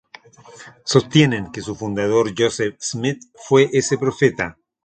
Sostienen 0.83 1.51
que 1.51 1.61
su 1.61 1.75
fundador, 1.75 2.33
Joseph 2.35 2.75
Smith, 2.81 3.21
fue 3.35 3.69
ese 3.71 3.99
profeta. 3.99 4.57